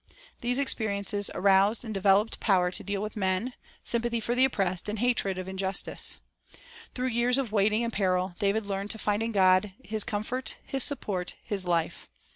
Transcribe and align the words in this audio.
These 0.39 0.57
experiences 0.57 1.29
aroused 1.35 1.85
and 1.85 1.93
developed 1.93 2.39
power 2.39 2.71
to 2.71 2.83
deal 2.83 3.03
with 3.03 3.15
men, 3.15 3.53
sympathy 3.83 4.19
for 4.19 4.33
the 4.33 4.45
oppressed, 4.45 4.89
and 4.89 4.97
hatred 4.97 5.37
of 5.37 5.47
injustice. 5.47 6.17
Through 6.95 7.09
years 7.09 7.37
of 7.37 7.51
waiting 7.51 7.83
and 7.83 7.93
peril, 7.93 8.33
David 8.39 8.65
learned 8.65 8.89
to 8.89 8.97
find 8.97 9.21
in 9.21 9.31
God 9.31 9.73
his 9.83 10.03
comfort, 10.03 10.55
his 10.65 10.81
support, 10.83 11.35
his 11.43 11.65
life. 11.65 12.09